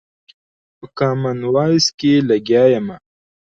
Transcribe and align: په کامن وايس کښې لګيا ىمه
په 0.77 0.85
کامن 0.97 1.39
وايس 1.53 1.85
کښې 1.99 2.13
لګيا 2.29 2.63
ىمه 2.77 2.95